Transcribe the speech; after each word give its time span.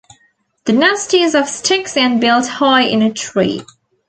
The 0.65 0.73
nest 0.73 1.13
is 1.13 1.35
of 1.35 1.47
sticks 1.47 1.95
and 1.95 2.19
built 2.19 2.47
high 2.47 2.81
in 2.85 3.03
a 3.03 3.13
tree. 3.13 3.61